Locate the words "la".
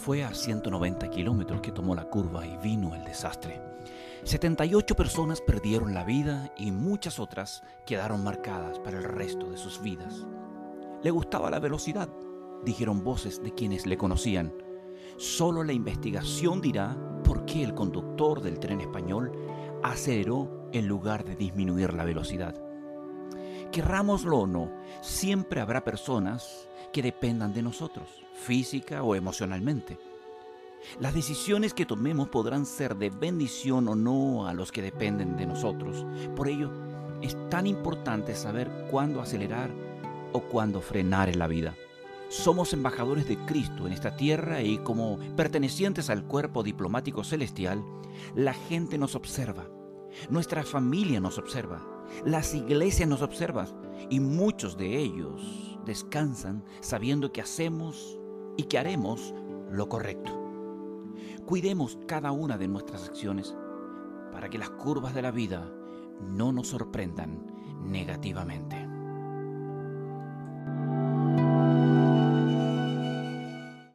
1.94-2.04, 5.92-6.04, 11.50-11.60, 15.64-15.74, 21.92-22.06, 41.38-41.46, 48.34-48.54, 65.22-65.30